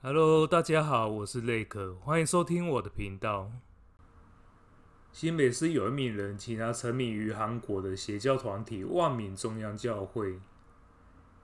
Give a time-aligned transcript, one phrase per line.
[0.00, 3.50] Hello，大家好，我是雷克，欢迎收听我的频道。
[5.12, 10.38] 新北市有一名人其，他沉迷于韩国的邪教团体万民中央教会，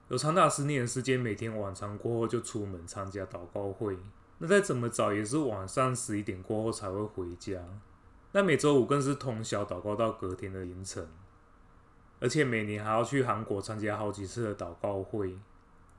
[0.07, 3.97] 有长达十年的时间，每天晚餐过后就出门参加祷告会。
[4.37, 7.61] 那再怎么早也是晚上十一点过后才会回家。
[8.31, 11.05] 那每周五更是通宵祷告到隔天的凌晨，
[12.21, 15.37] 而且每年还要去韩国参加好几次的祷告会。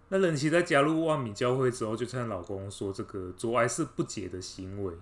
[0.08, 4.94] 那人妻在加入万民教会之后，就趁老公说这个做爱是不洁的行为，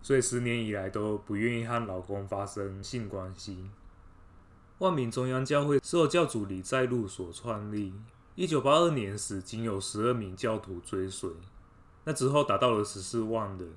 [0.00, 3.68] 所以十年以来都不愿意和老公发生性关系。
[4.78, 7.92] 万民中央教会是由教主李在禄所创立，
[8.34, 11.30] 一九八二年时仅有十二名教徒追随，
[12.04, 13.70] 那之后达到了十四万人。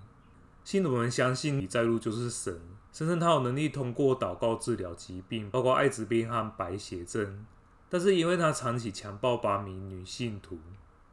[0.63, 2.57] 信徒们相信李在禄就是神，
[2.93, 7.45] 声称他有能力通过祷告治疗疾病，包括艾滋病和白血症。
[7.89, 10.59] 但是因为他长期强暴八名女信徒，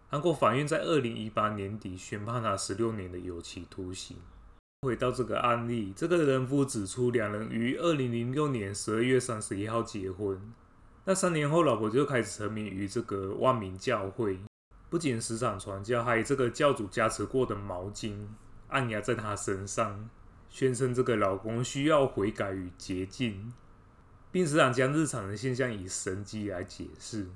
[0.09, 4.19] 韩国法院在二零一八年底宣判他十六年的有期徒刑。
[4.83, 10.39] 回到这个案例，这个人夫指出，两人于二零零六年十二月三十一号结婚，
[11.07, 14.39] 那三年后，老婆就开始沉迷于这个万民教会，
[14.91, 18.15] 不仅时常传教，还以这个教主加持过的毛巾
[18.69, 20.09] 按压在他身上，
[20.51, 23.55] 宣称这个老公需要悔改与洁净。
[24.31, 27.27] 并时常将日常的现象以神迹来解释，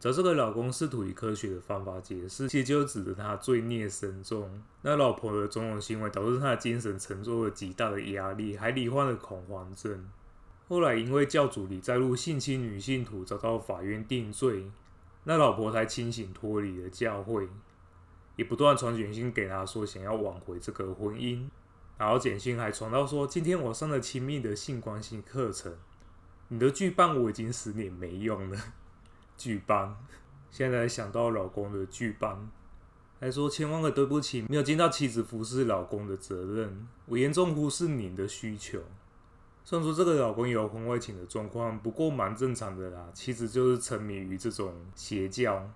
[0.00, 4.62] 找这个老公试图以科学的方法解释，其实就指着他罪孽深重。
[4.82, 10.08] 那老婆的种种行为导致他的精神承受了极大的压力，还罹患了恐慌症。
[10.66, 14.70] 后来因为教主李在禄性侵女性徒遭到法院定罪，
[15.24, 17.48] 那老婆才清醒脱离了教会，
[18.36, 21.48] 也不断传简讯给他说想要挽回这个婚姻，
[21.98, 25.74] 然后简讯还传到说今天我上了亲密的性关系课程。
[26.48, 28.58] 你的剧棒我已经十年没用了，
[29.36, 29.96] 剧棒，
[30.50, 32.50] 现在想到老公的剧棒，
[33.18, 38.80] 还说千万个对不起，没有尽到妻子服侍老公的责任，我严重忽视您的需求。
[39.64, 45.66] 虽然说这个老公有婚外情的状况，不过蛮正常的啦，妻子就是沉迷于这种邪教，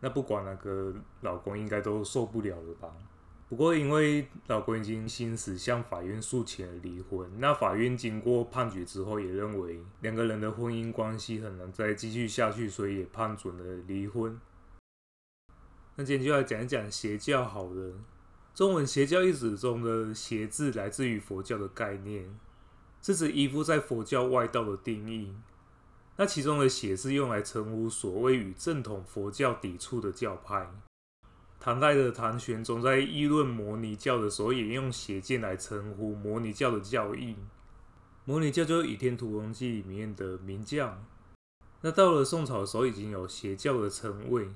[0.00, 2.88] 那不管哪个老公应该都受不了了吧。
[3.46, 7.30] 不过，因为老公已经心死，向法院诉请了离婚。
[7.38, 14.40] 那法院经过判决之后，也认为两个人的婚姻关系很难再继续下去，所以也判准了离婚。
[15.96, 17.94] 那今天就来讲一讲邪教好了。
[18.54, 22.38] 中文邪教一词中的“邪”字来自于佛教的概念，
[23.02, 25.34] 是指依附在佛教外道的定义。
[26.16, 30.68] 那其中的“邪”是用来称呼所谓与正统佛教抵触的教派。
[31.64, 37.36] 唐代的唐玄宗在议论摩尼教的时候，也用邪见来称呼摩尼教的教义。
[38.26, 41.02] 摩尼教就是《倚天屠龙记》里面的名将。
[41.80, 44.50] 那到了宋朝的时候，已经有邪教的称谓。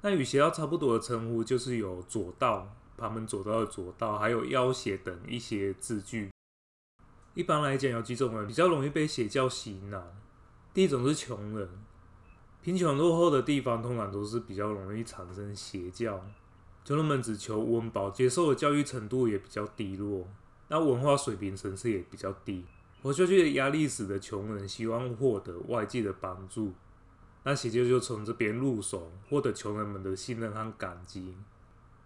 [0.00, 6.30] 那与邪教差不多的称呼，就是有左道、旁门左道的左道，还有妖邪等一些字句。
[7.34, 10.02] 一般来讲，有几种人比较容易被邪教洗脑。
[10.74, 11.68] 第一种是穷人。
[12.62, 16.22] 贫穷落后的地方，通常都是比较容易产生邪教。
[16.84, 20.26] 穷人们只求温饱，接受的教育程度也比较低落，
[20.68, 22.64] 那文化水平层次也比较低。
[23.02, 26.72] 活下去的压力使得穷人希望获得外界的帮助，
[27.44, 31.34] 那邪教就从这边入手，获得穷人们的信任和感激。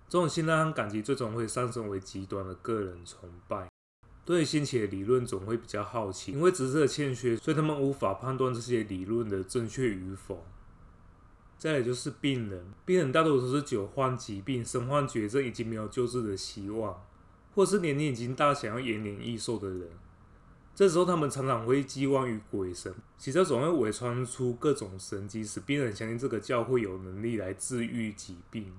[0.09, 3.74] 这种信任和感激，最终会上升为极端的个人崇拜。
[4.25, 10.47] 对新奇的理论总会比较好奇，因为知识的欠缺，所以他们无法判断这些理论的正确与否。
[11.59, 17.03] 再来就是病人，病人大多都是久患疾病、身患绝症，已经没有救治的希望，
[17.55, 19.89] 或是年龄已经大，想要延年益寿的人。
[20.75, 28.73] 这时候他们常常会寄望于鬼神，其实总会伪装出各种神迹，使病人相信这个教会有能力来治愈疾病。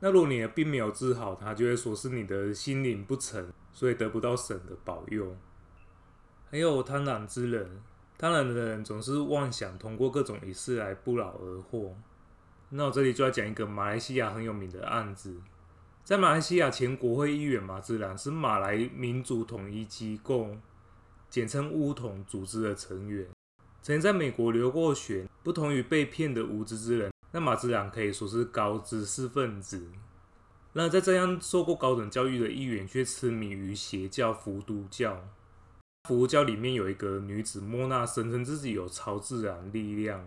[0.00, 3.52] 那如果你的病没有治好，他就会说是你的心灵不诚。
[3.72, 5.36] 所以得不到神的保佑，
[6.50, 7.80] 还有贪婪之人，
[8.18, 11.96] 贪婪的人总是妄想通过各种仪式来不劳而获。
[12.70, 15.40] 那我这里就要讲一个马来西亚很有名的案子，
[16.02, 20.56] 在马来西亚前国会议员马自然是马来民族统一机构，
[21.28, 23.28] 简称巫统组织的成员，
[23.80, 25.28] 曾在美国留过学。
[25.44, 29.88] 不同于被骗的无知之人，那马兹兰可以说是高知识分子。
[30.72, 35.28] 那在这样受过高等教育的议员，却痴迷于邪教伏都教。
[36.08, 40.24] 伏都教里面有一个女子莫娜，声称自己有超自然力量。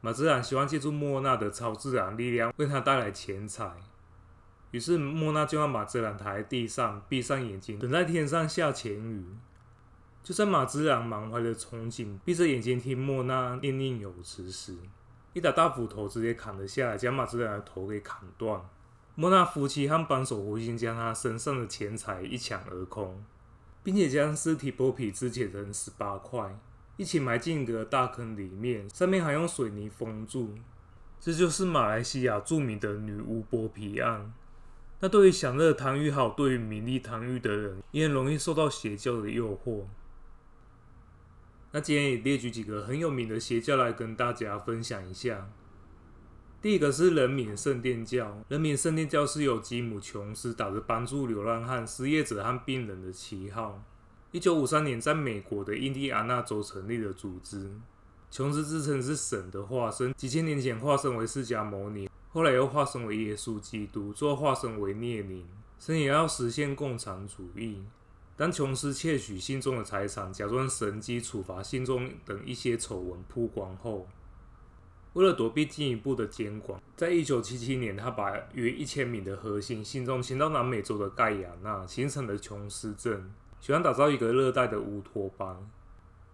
[0.00, 3.72] 马兹兰希望借助莫娜的超自然力量，为他带来钱财。
[4.70, 9.24] 于是莫娜就让马兹兰躺在地上，闭上眼睛，等待天上下钱雨。
[10.22, 14.76] 就在马兹兰满怀的憧憬，闭着眼睛听莫娜念念有词时，
[15.36, 18.58] 一打大斧头直接砍了下来，将马兹兰的头给砍断。
[19.16, 23.22] 莫纳夫妻和帮手胡心将他身上的钱财一抢而空，
[23.82, 26.58] 并且将尸体剥皮肢解成十八块，
[26.96, 30.54] 一起埋进一个大坑里面，上面还用水泥封住。
[31.20, 34.32] 这就是马来西亚著名的女巫剥皮案。
[35.00, 39.82] 那对于享乐贪欲好，对于名利贪欲的人，也很容易受到邪教的诱惑。
[41.72, 45.50] 那今天也列举几个很有名的邪教来跟大家分享一下。
[46.62, 53.82] 第一个是人民圣殿教，人民圣殿教是由吉姆·琼斯打着帮助流浪汉、失业者和病人的旗号，
[54.32, 57.70] 一九五三年在美国的印第安纳州成立的组织。
[58.30, 62.10] 琼斯自称是神的化身，几千年前化身为释迦牟尼。
[62.30, 65.46] 后来又化身为耶稣基督，最后化身为列宁，
[65.78, 67.84] 声言要实现共产主义。
[68.36, 74.06] 当琼斯窃取信众的财产，假装神机处罚信众等一些丑闻曝光后，
[75.14, 85.70] 为了躲避进一步的监管，在一九七七年，他把约一千名的核心信众迁到南美洲的盖亚那，形成了琼斯镇，希望打造一个热带的乌托邦，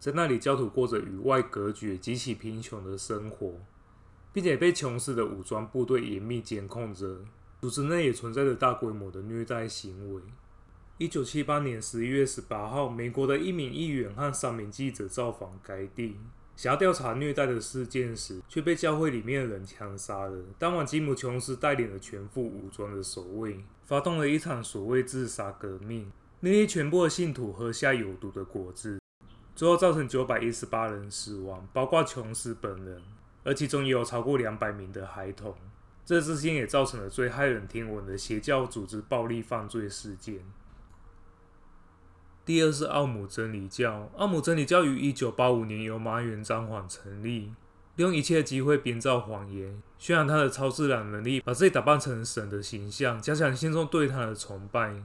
[0.00, 3.54] 在那里教徒过着与外隔绝、极其贫穷的生活。
[4.32, 7.20] 并且被琼斯的武装部队严密监控着，
[7.60, 10.22] 组织内也存在着大规模的虐待行为。
[11.02, 16.16] 一九七八年十一月十八号，美国的一名议员和三名记者造访该地，
[16.54, 20.38] 想要调查虐待的事件时，却被教会里面的人枪杀了。
[20.60, 29.00] 当晚，吉姆·琼斯带领了全副武装的守卫，发动了一场所谓自杀革命，命令全部的信徒喝下有毒的果汁，
[29.56, 33.02] 最后造成九百一十八人死亡，包括琼斯本人。
[33.43, 35.52] 而其中也有超过两百名的孩童，
[36.06, 40.38] 这事件也造成了最骇人听闻的邪教组织暴力犯罪事件。
[42.44, 47.53] 第二是奥姆真理教，奥姆真理教于一九八五年由麻原彰晃成立，
[47.94, 55.05] 利用一切机会编造谎言，宣扬他的超自然能力，把自己打扮成神的形象，加强信众对他的崇拜。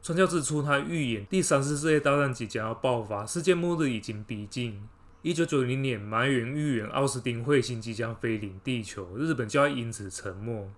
[0.00, 4.88] 传教之初，他预言第三次世界大战即将要爆发，世界末日已经逼近。
[5.20, 10.70] 一九九零年，麻原预言奥斯汀彗星即将飞临地球，日本就要因此沉没。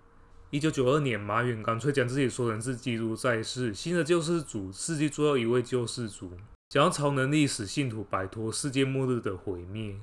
[0.54, 6.30] 一九九二年，马远干脆将自己说成是基督在世，新的救世主，世纪最后一位救世主，
[6.70, 9.96] 想要超能力使信徒摆脱世界末日的毁灭。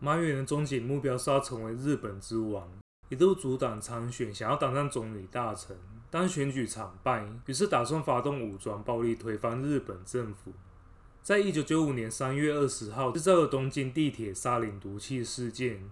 [0.00, 2.68] 马远的终极目标是要成为日本之王，
[3.08, 5.76] 一度阻挡参选，想要当上总理大臣，
[6.10, 10.52] 但选举惨败，于是打算发动武装暴力推翻日本政府。
[11.22, 15.88] 在一九九五年三月二十号，制造了东京地铁沙林毒气事件，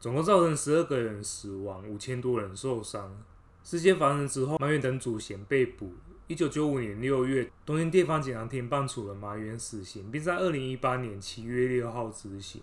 [0.00, 3.20] 总共造成十二个人死亡，五千多人受伤。
[3.64, 5.92] 事件发生之后，马原等主嫌被捕。
[6.28, 12.62] 一九九五年六月，东京地方检察厅判处了马原死刑，并在二零一八年七月六号执行。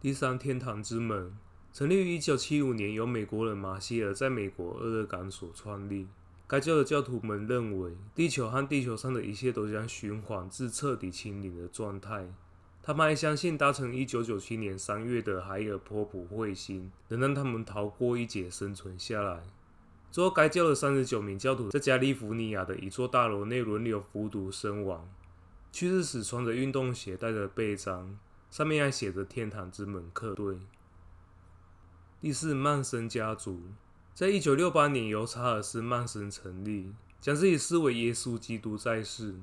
[0.00, 1.36] 第三，天堂之门
[1.72, 6.06] 成立于一九七五年，由美国人马歇尔在美国俄勒冈所创立。
[6.46, 12.28] 该教的教徒们认为，地球和地球上的一切都将循环至彻底清零的状态。
[12.88, 19.42] 他们还相信，搭乘1997年3月的海尔波普彗星能让他们逃过一劫，生存下来。
[20.10, 25.06] 最后，该教的39名教徒在加利福尼亚的一座大楼内轮流服毒身亡。
[25.70, 28.18] 去世时穿着运动鞋，带着背章，
[28.50, 30.56] 上面还写着“天堂之门客队”。
[32.22, 33.60] 第四，曼森家族。
[34.14, 39.34] 在一九六八年，由查尔斯·曼森成立，将自己视为耶稣基督在世，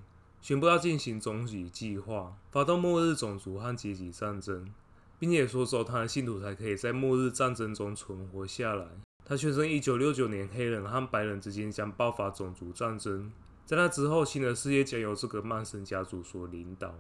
[0.46, 4.72] 宣布要进行终极计划，发动末日种族和阶级战争，
[5.18, 8.86] 并且说只有他的信徒才可以在末日战争中存活下来。
[9.26, 13.32] 他宣称，一九六九年黑人和白人之间将爆发种族战争，
[13.66, 16.94] 在那之后，新的世界将由这个曼森家族所领导。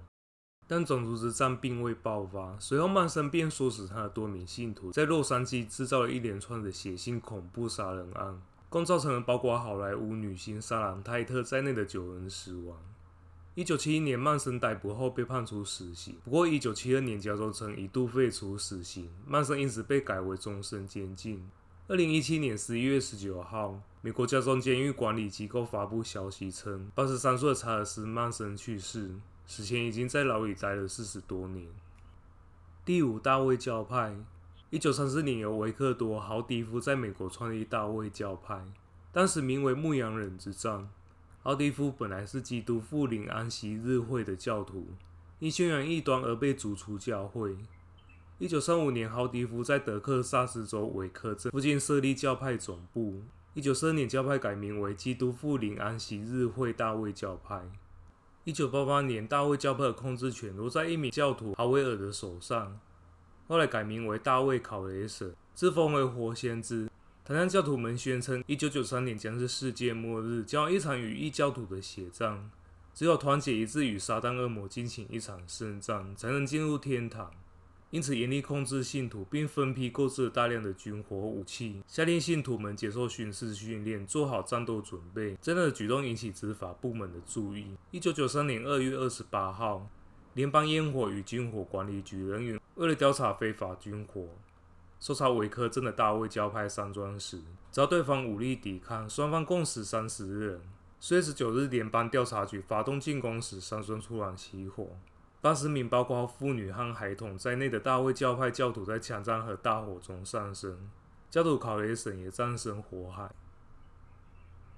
[0.65, 12.75] 但种族之战并未爆发，随后曼森便唆使他的多名信徒在洛杉矶制造了一连串的血腥恐怖杀人案，共造成了包括好莱坞女星莎兰泰特在内的九人死亡。
[13.55, 21.49] 一九七一年，曼森逮捕后被判处死刑，不过一九七二年，加州曾一度废除死刑，曼森因此被改为终身监禁。
[21.87, 29.15] 二零一七年十一月十九号，美国加州监狱管理机构发布消息称，八十三岁的查尔斯·曼森去世。
[29.47, 31.65] 死前已经在牢里待了四十多年。
[32.83, 34.17] 第五，大卫教派，
[34.69, 38.65] 一九三四年由维克多·豪迪夫在美国创立大卫教派，
[39.13, 40.89] 当时名为牧羊人之战。
[41.45, 44.87] 奥迪夫本来是基督复临安息日会的教徒，
[45.37, 47.55] 因宣扬异端而被逐出教会。
[48.39, 53.21] 一九三五年，奥迪夫在德克萨斯州韦克镇附近设立教派总部。
[53.53, 57.61] 一九四二年，教派改名为基督复临安息日会大卫教派。
[58.43, 62.79] 一九八八年，大卫教派的控制权落在一名教徒哈维尔的手上，
[63.47, 66.89] 后来改名为大卫考雷舍，自封为活先知。
[67.27, 72.51] 他向教徒们宣称，一九九三年将是世界末日，将有一场与异教徒的血战，
[72.93, 77.31] 只有团结一致与撒旦恶魔进行一场圣战，才能进入天堂。
[77.89, 85.35] 因此，严厉控制信徒，并分批购置了大量的军火武器，下令信徒们接受军事训练，做好战斗准备。
[85.41, 87.65] 这样的举动引起执法部门的注意。
[87.89, 89.89] 一九九三年二月二十八号，
[90.35, 94.27] 联邦烟火与军火管理局人员为了调查非法军火，
[94.99, 100.61] 搜查维科镇的大卫教派山庄时，遭对方武力抵抗，双方共死三十人。
[100.99, 104.87] 四月十九日，联邦调查局发动进攻时，山庄突然起火。
[105.41, 110.89] 八十名包括妇女和孩童在内的大卫教派教徒在枪战和大火中丧生，
[111.29, 113.29] 教徒考雷神也葬身火海。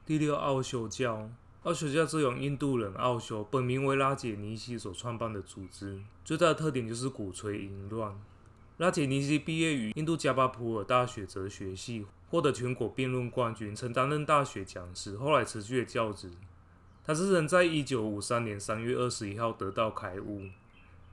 [0.05, 1.29] 第六奥修教，
[1.63, 8.19] 奥修教是由印度人奥修本名为拉杰尼西所创办的组织，最大的特点就是鼓吹淫乱。
[8.77, 16.29] 拉杰尼西毕业于印度加巴普尔大学哲学系，获得全国辩论冠军，曾担任大学讲师，后来辞去了教职。
[17.03, 20.43] 他是人在一九五三年三月二十一号得到开悟，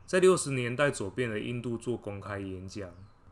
[0.05, 2.91] 在六十年代走遍了印度做公开演讲。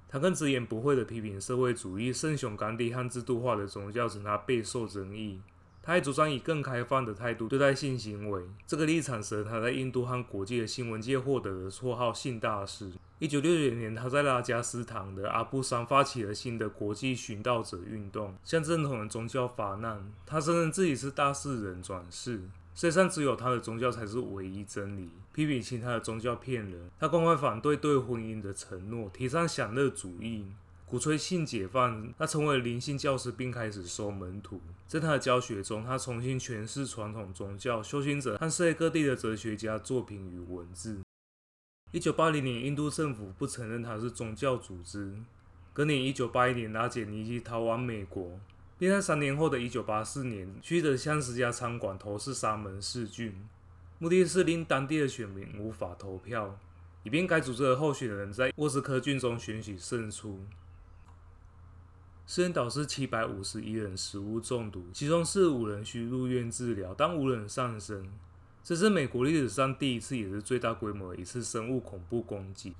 [0.09, 5.43] 他更直言不讳地批评社会主义、圣雄甘地和制度化的宗教，使他备受争议。
[5.83, 8.45] 他还主张以更开放的态度对待性行为。
[8.67, 12.91] 这个立场使得他在印度和国际的新闻界获得了绰号“性大师”。
[13.23, 20.13] 一九六九年，他在拉贾斯坦的阿布桑发起了新的国际寻道者运动，向正统的宗教发难。
[20.27, 22.39] 他声称自己是大势人转世，
[22.75, 26.91] 世界上只有他的宗教才是唯一真理，批评其他的宗教骗人。
[26.99, 30.47] 他公开反对对婚姻的承诺，提倡享乐主义。
[30.85, 34.61] 鼓吹性解放，他成为了灵性教师，并开始收门徒。
[34.89, 40.99] 在他的教学中，他重新诠释传统宗教、修行者和世界各地的哲学家作品与文字。
[41.93, 45.15] 一九八零年，印度政府不承认他是宗教组织。
[45.75, 48.41] 隔年，一九八一年，拉杰尼西逃往美国，
[48.79, 53.47] 并在三年后的一九八四年去的乡斯加餐馆投掷沙门氏菌，
[53.99, 56.59] 目的是令当地的选民无法投票，
[57.03, 60.41] 以便该组织的候选人在沃斯科郡中选举胜出。
[62.25, 68.09] 事件导致七百五十一人食物中毒，其中四十五人需入院治疗，但无人丧生。
[68.65, 72.75] 这是美国历史上第一次，也是最大规模的一次生物恐怖攻击。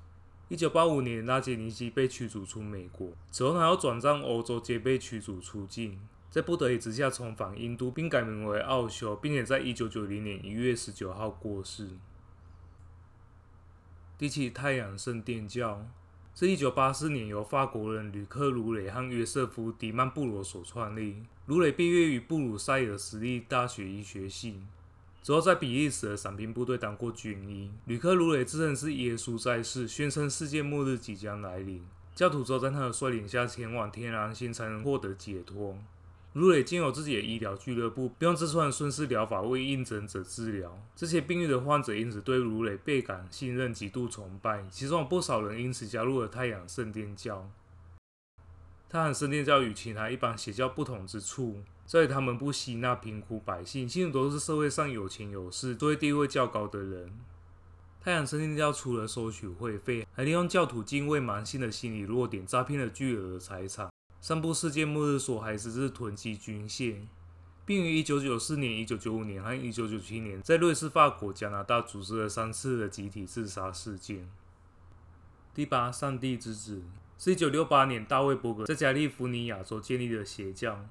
[0.47, 5.99] 一九八五年，拉杰尼基被驱逐出美国，之后还要转战欧洲，皆被驱逐出境。
[6.29, 11.89] 在不得已之下，重返印度，并改名为奥修，并且在一九九零年一月十九号过世。
[14.17, 15.85] 第七，太阳圣殿教。
[16.35, 21.23] 是一九八四年由法国人吕克·卢雷和约瑟夫·迪曼布罗所创立。
[21.45, 24.63] 卢雷毕业于布鲁塞尔私立大学医学系，
[25.23, 27.71] 之后在比利时的伞兵部队当过军医。
[27.85, 31.81] 吕克·卢雷自称是耶稣在世，宣称世界末日即将来临，
[32.13, 35.77] 教徒只有在他的率领下前往天狼星才能获得解脱。
[36.33, 40.77] 卢雷建有自己的医疗俱乐部，并用自创的顺势疗法为应征者治疗。
[40.95, 47.49] 这些病愈的患者因此对卢雷倍感信任、极度崇拜，其中有不少人因此加入了太阳圣殿教。
[48.89, 57.11] 太阳圣殿教与其他一般邪教不同之处，在于他们不吸纳贫苦百姓，信徒都是社会上有钱有势、社会地位较高的人。
[58.01, 63.89] 太阳神殿教除了收取会费，还利用教徒敬畏盲信的心理弱点，诈骗了巨额的财产。
[64.19, 66.95] 散布世界末日说，还是是囤积军械，
[67.65, 74.29] 并于一九九四年、一九九五年和一九九七年在瑞士、法国、加拿大组织了三次的集体自杀事件。
[75.53, 76.83] 第八，上帝之子
[77.17, 80.85] 是一九六八年大卫伯格在加利福尼亚州建立的邪教，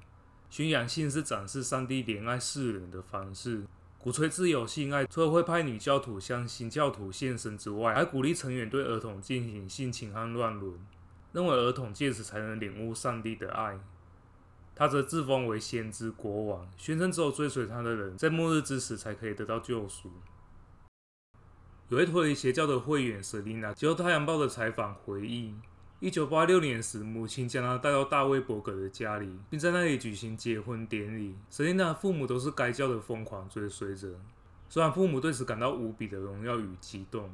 [0.53, 3.65] 宣扬性是展示上帝怜爱世人的方式，
[3.97, 10.79] 鼓吹自由性爱，除了会派女教徒向新教徒献身之外，还鼓励成员对儿童进行性侵和乱伦。
[11.31, 13.79] 认为儿童借此才能领悟上帝的爱，
[14.75, 20.11] 他则自封为先知国王，宣称只有追随他的人在末日之时才可以得到救赎。
[21.89, 25.55] 有位脱离邪教的会员瑟琳娜接受《太阳报》的采访回忆，
[26.03, 31.33] 一九八六年时，母亲将他带到大卫伯格的家里，并在那里举行结婚典礼。
[31.49, 34.13] 瑟琳娜的父母都是该教的疯狂追随者，
[34.67, 37.33] 虽然父母对此感到无比的荣耀与激动。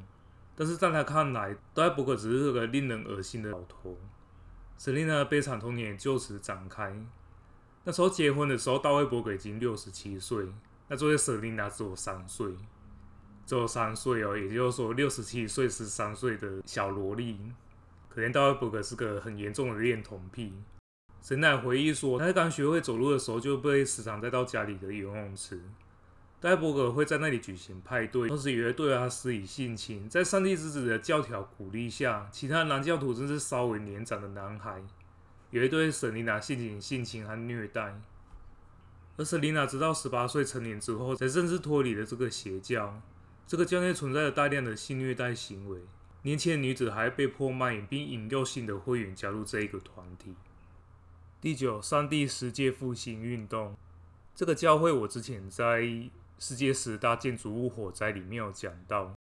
[0.54, 3.98] 但是在他看来，大卫伯格只是个令人恶心的老头。
[4.78, 6.94] 瑟琳娜的悲惨童年就此展开。
[7.82, 10.46] 那时候结婚的时候，大卫伯格已经六十七岁，
[10.86, 12.46] 那作为瑟琳娜只有三岁，
[13.44, 17.36] 只有三岁哦，也就是说六十七岁十三岁的小萝莉。
[18.12, 20.52] 可怜大卫伯格是个很严重的恋童癖。
[21.22, 25.60] 瑟琳娜回忆说，他在刚学会走路的时候，就被时常带到家里的游泳池。
[26.40, 30.08] 戴伯格会在那里举行派对，同时也会对他施以性侵。
[30.08, 34.82] 在上帝之子的教条鼓励下，其他男教徒正是稍微年长的男孩，
[35.50, 38.00] 也会对瑟琳娜进行性侵和虐待。
[39.16, 43.00] 而瑟琳娜直到十八岁成年之后，才正式脱离了这个邪教。
[43.46, 45.78] 这个教内存在着大量的性虐待行为，
[46.22, 50.34] 年轻的女子还被迫卖淫，并引诱新的会员加入这一个团体。
[51.40, 53.74] 第九，上帝世界复兴运动。
[54.34, 55.82] 这个教会我之前在
[56.38, 59.14] 世界十大建筑物火灾里面有讲到，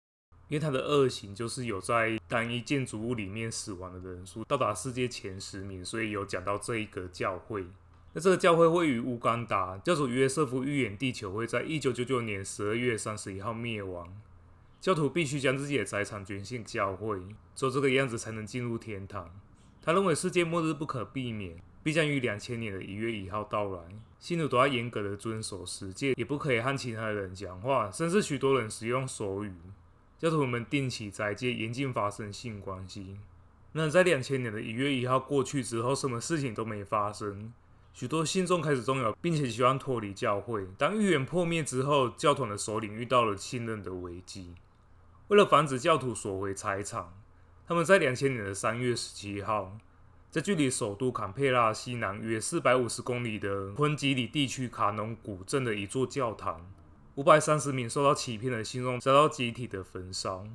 [0.50, 7.66] 因为它的恶行就是有在单一建筑物里面死亡的人数到达世界前十名，所以有讲到这一个教会。
[8.12, 14.22] 那这个教会位于乌干达，教主约瑟夫预言地球会在一九九九年十二月三十一号灭亡，
[14.82, 17.20] 教徒必须将自己的财产捐献教会，
[17.54, 19.30] 做这个样子才能进入天堂。
[19.82, 23.82] 他认为世界末日不可避免，必将于两千年的一月一号到来，
[24.20, 29.54] 信徒都要严格的遵守十诫，也不可以和其他人讲话，甚至许多人使用手语。
[30.18, 33.18] 教徒们定期斋戒，严禁发生性关系。
[33.74, 37.54] 那在两千年的一月一号过去之后，什么事情都没发生。
[37.94, 40.66] 许多信众开始动摇，并且希望脱离教会。
[40.78, 44.54] 当预言破灭之后，教团的首领遇到了信任的危机。
[45.30, 47.14] 为了防止教徒索回财产，
[47.68, 49.78] 他们在两千年的三月十七号，
[50.32, 56.68] 在距离首都坎佩拉西南约四百五十公里的昆吉里地区卡农古镇的一座教堂，
[57.14, 60.48] 五百三十名受到欺骗的信众遭到集体的焚烧。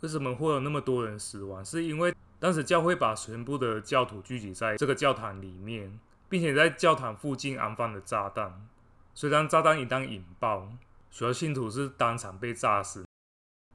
[0.00, 1.64] 为什么会有那么多人死亡？
[1.64, 5.98] 是因为当时教会把全部的教徒聚集在这个教堂里面。
[6.28, 8.66] 并且在教堂附近安放了炸弹，
[9.12, 10.66] 虽然炸弹一旦引爆，
[11.10, 13.04] 许多信徒是当场被炸死，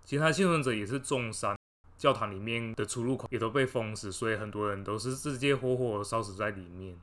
[0.08, 1.58] 其他幸存者也是重伤，
[1.98, 6.98] 教堂里面的出入口也都被封死，所以很多人都是直接活活烧死在里面。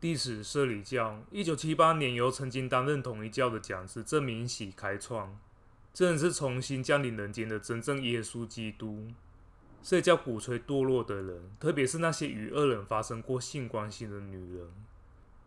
[0.00, 5.38] 第十，社里教，一九七八年由曾经担任统一教的讲师郑明喜开创，
[5.92, 9.08] 这人是重新降临人间的真正耶稣基督。
[9.82, 14.66] 摄理教鼓吹堕落的人，特别是那些与恶人发生过性关系的女人，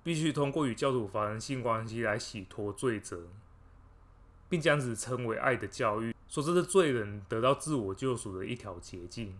[0.03, 3.23] 必须通过与教徒发生性关系来洗脱罪责，
[4.53, 9.35] 并将之称为爱的教育，说这是罪人得到自我救赎的一条捷径。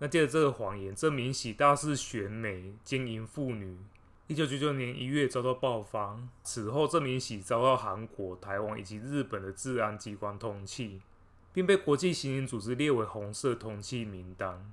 [0.00, 3.78] 那借着这个谎言，郑明喜大肆选美、奸淫妇女。
[4.26, 11.00] 一九九九年一月遭到爆发，此后郑明喜遭到韩国、台湾以及日本的治安机关通缉。
[11.54, 14.70] 并被国际刑警组织列为红色通缉名单。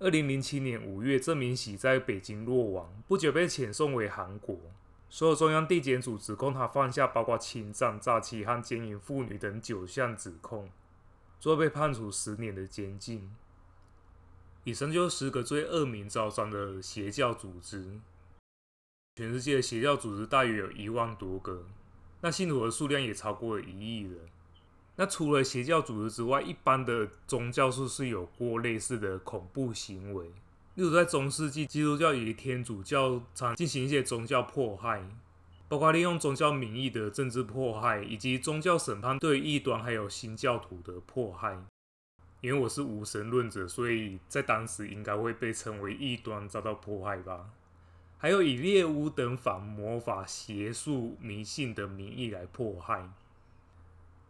[0.00, 4.58] 二零零七年五月，郑明喜在北京落网，不久被遣送回韩国。
[5.12, 10.70] 所有中央地检署指控他犯下包括侵占、诈欺和奸淫妇女等九项指控，
[11.40, 13.28] 最后被判处十年的监禁。
[14.62, 17.98] 以上就是十个最恶名昭彰的邪教组织。
[19.16, 21.64] 全世界邪教组织大约有一万多个，
[22.20, 24.16] 那信徒的数量也超过了一亿人。
[24.94, 30.30] 那除了邪教组织之外，一般的宗教是不是有过类似的恐怖行为？
[30.74, 35.04] 例如在中世纪，基督教以天主教常进行一些宗教迫害，
[35.68, 41.62] 包括利用宗教名义的政治迫害，以及宗教审判对异端还有新教徒的迫害。
[42.40, 47.50] 因为我是无神论者，所以在当时应该会被称为异端，遭到迫害吧。
[48.16, 53.10] 还有以猎巫等反魔法、邪术、迷信的名义来迫害。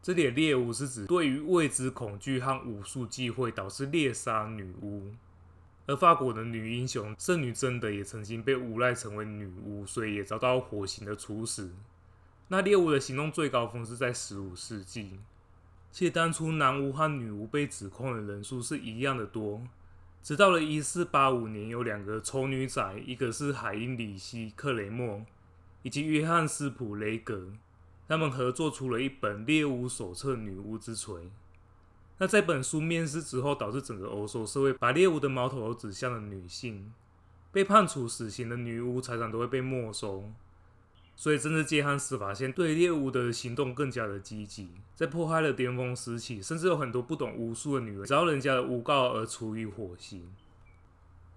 [0.02, 5.12] 这里的猎巫是指对于未知恐惧和巫术忌讳，导致猎杀女巫。
[5.90, 11.72] 而法国的女英雄圣女贞德也曾经被诬赖成为女巫，所以也遭到火刑的处死。
[12.46, 15.18] 那猎巫的行动最高峰是在十五世纪，
[15.90, 19.62] 其实当初男巫和女巫被指控的人数是一样的多。
[20.22, 25.26] 直到了一四八五年，有两个丑女仔，一个是海因里希·克雷默，
[25.82, 27.48] 以及约翰·斯普雷格。
[28.06, 31.22] 他们合作出了一本猎巫手册《女巫之锤》。
[32.20, 36.92] 那这本书面世之后，导致整个欧洲社会把猎巫的矛头都指向了女性。
[37.50, 40.30] 被判处死刑的女巫财产都会被没收。
[41.16, 44.68] 所以政治界和司法线对猎巫的行动更加的积极。
[44.94, 50.30] 在迫害的巅峰时期，甚至有很多不懂巫术的女人遭人家的诬告而处以火刑。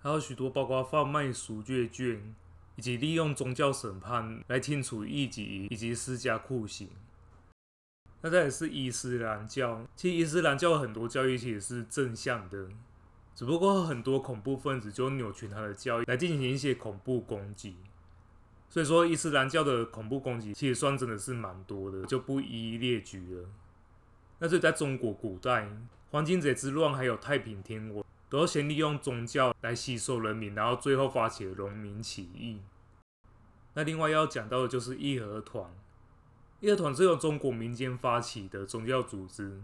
[0.02, 2.36] 还有许多包括贩卖赎罪券。
[2.76, 6.90] 以及利用宗教审判来清除异己，以及施加酷刑。
[8.26, 12.70] 那再来是伊斯兰教，其实伊斯兰教很多教义其实是正向的，
[13.36, 17.76] 只不过很多恐怖分子就扭曲他的教义来进行一些恐怖攻击。
[18.70, 23.50] 所以说，伊斯兰教的恐怖攻击其实算真的是蛮多的，就不一一列举了。
[24.40, 25.70] 那所以在中国古代，
[26.10, 28.04] 黄巾贼之乱还有太平天国。
[28.30, 32.62] 都先利用宗教来吸收人民，然后最后发起了农民起义。
[33.76, 35.70] 那另外要讲到的就是义和团，
[36.66, 39.62] 义和团是由中国民间发起的宗教组织，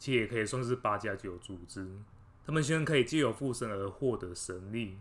[0.00, 1.88] 其也可以算是八加九组织。
[2.44, 4.98] 他们希望可以借由附身而获得神力，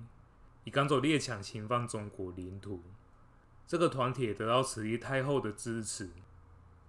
[0.64, 2.84] 以赶走列强侵犯中国领土。
[3.66, 6.12] 这个团体得到慈禧太后的支持。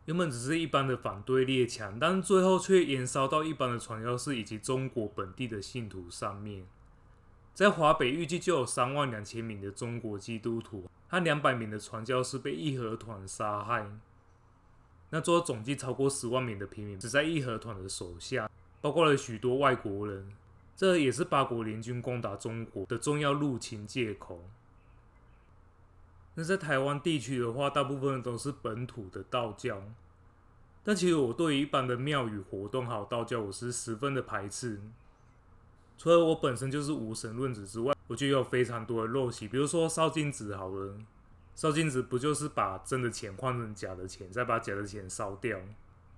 [0.04, 6.66] 原本只是一般的反对列强，但最后却延烧到一般的传教士以及中国本地的信徒上面。
[7.54, 13.86] 在华北预计就有三万两千名的中国基督徒和两百名的传教士被义和团杀害。
[15.10, 20.32] 那做总计超过十万名的平民死在义和团的手下，包括了许多外国人。
[20.74, 24.42] 这也是八国联军攻打中国的重要入侵借口。
[26.34, 29.82] 那在台湾地区的话，大部分都是本土的道教，
[30.82, 34.80] 但其实我对于一般的庙宇活动还有道教，我是十分的排斥。
[35.98, 40.98] 除了我本身就是无神论者之外，我就有非常多的陋习，比如说烧金纸好了，
[41.54, 45.58] 烧金纸不就是把真的钱换成假的钱，再把假的钱烧掉？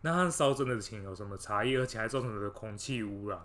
[0.01, 1.77] 那和烧真的钱有什么差异？
[1.77, 3.39] 而且还造成了空气污染，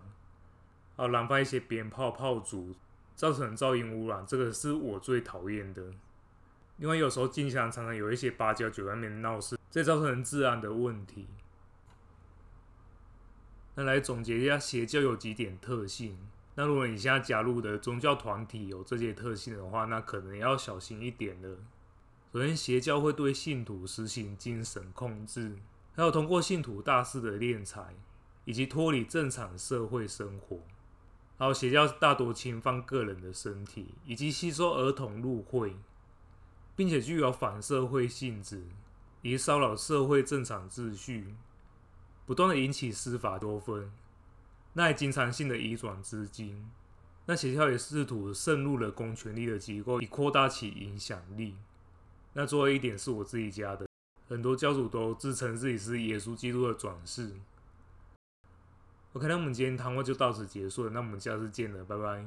[0.97, 2.75] 还有燃放一些鞭炮炮竹，
[3.15, 5.83] 造成噪音污染，这个是我最讨厌的。
[6.79, 11.27] 因为有时候进香常常有一些八加九在那边闹事，这造成治安的问题。
[13.75, 16.17] 那来总结一下，邪教有几点特性。
[16.55, 21.57] 那如果你现在加入的宗教团体有这些特性的话，那可能要小心一点了。
[22.33, 25.57] 首先，邪教会对信徒实行精神控制，
[25.95, 27.95] 还有通过信徒大肆的敛财，
[28.45, 30.59] 以及脱离正常社会生活。
[31.37, 35.75] 还有邪教大多侵犯个人的身体，以及吸收儿童入会。
[36.75, 38.63] 并且具有反社会性质，
[39.21, 41.35] 以骚扰社会正常秩序，
[42.25, 43.91] 不断的引起司法纠纷，
[44.73, 46.69] 那也经常性的移转资金。
[47.25, 51.55] 那学校也试图渗入了公权力的机构，以扩大其影响力。
[52.33, 53.87] 那最后一点是我自己加的，
[54.27, 57.33] 很多教主都自称自己是耶稣基督的转世。
[59.13, 62.25] OK，那我们今天谈话就到此结束了，那我们下次见了，拜拜。